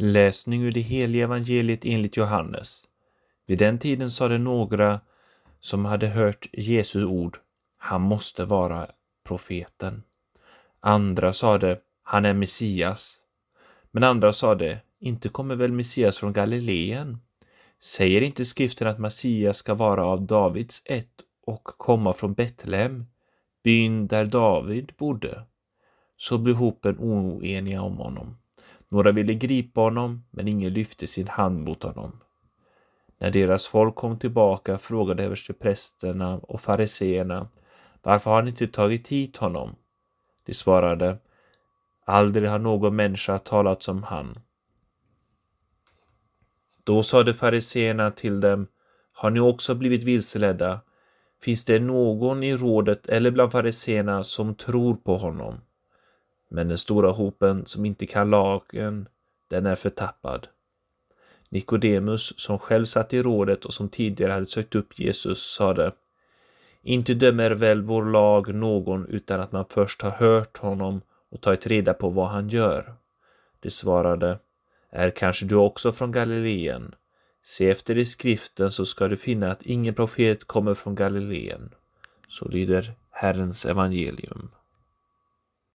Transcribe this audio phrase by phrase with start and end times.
[0.00, 2.86] Läsning ur det heliga evangeliet enligt Johannes.
[3.46, 5.00] Vid den tiden sade några
[5.60, 7.38] som hade hört Jesu ord,
[7.76, 8.86] han måste vara
[9.24, 10.02] profeten.
[10.80, 13.16] Andra sade, han är Messias.
[13.90, 17.18] Men andra sade, inte kommer väl Messias från Galileen?
[17.80, 23.06] Säger inte skriften att Messias ska vara av Davids ett och komma från Betlehem,
[23.64, 25.42] byn där David bodde?
[26.16, 28.36] Så blev hopen oeniga om honom.
[28.90, 32.20] Några ville gripa honom, men ingen lyfte sin hand mot honom.
[33.18, 37.48] När deras folk kom tillbaka frågade översteprästerna och fariseerna
[38.02, 39.76] varför har ni inte tagit hit honom?
[40.44, 41.18] De svarade
[42.04, 44.38] Aldrig har någon människa talat som han.
[46.84, 48.66] Då sade fariseerna till dem
[49.12, 50.80] Har ni också blivit vilseledda?
[51.42, 55.60] Finns det någon i rådet eller bland fariseerna som tror på honom?
[56.48, 59.08] Men den stora hopen som inte kan lagen,
[59.48, 60.48] den är förtappad.
[61.48, 65.92] Nikodemus, som själv satt i rådet och som tidigare hade sökt upp Jesus, sade
[66.82, 71.00] Inte dömer väl vår lag någon utan att man först har hört honom
[71.30, 72.94] och tagit reda på vad han gör.
[73.60, 74.38] De svarade
[74.90, 76.94] Är kanske du också från Galileen?
[77.42, 81.74] Se efter i skriften så ska du finna att ingen profet kommer från Galileen.
[82.28, 84.50] Så lyder Herrens evangelium.